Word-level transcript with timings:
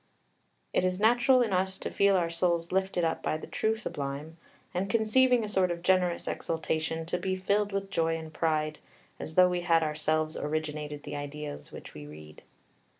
"It 0.73 0.83
is 0.83 0.99
natural 0.99 1.43
in 1.43 1.53
us 1.53 1.77
to 1.77 1.91
feel 1.91 2.15
our 2.15 2.31
souls 2.31 2.71
lifted 2.71 3.03
up 3.03 3.21
by 3.21 3.37
the 3.37 3.45
true 3.45 3.77
Sublime, 3.77 4.35
and, 4.73 4.89
conceiving 4.89 5.43
a 5.43 5.47
sort 5.47 5.69
of 5.69 5.83
generous 5.83 6.27
exultation, 6.27 7.05
to 7.05 7.19
be 7.19 7.35
filled 7.35 7.71
with 7.71 7.91
joy 7.91 8.17
and 8.17 8.33
pride, 8.33 8.79
as 9.19 9.35
though 9.35 9.49
we 9.49 9.61
had 9.61 9.83
ourselves 9.83 10.35
originated 10.35 11.03
the 11.03 11.15
ideas 11.15 11.71
which 11.71 11.93
we 11.93 12.07
read." 12.07 12.41